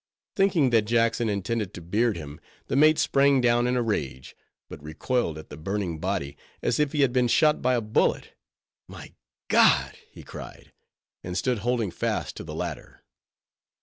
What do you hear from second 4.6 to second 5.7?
but recoiled at the